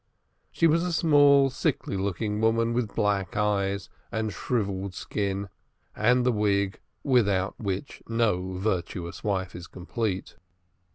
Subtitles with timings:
[0.51, 5.47] She was a small sickly looking woman, with black eyes, and shrivelled skin,
[5.95, 10.37] and the wig without which no virtuous wife is complete.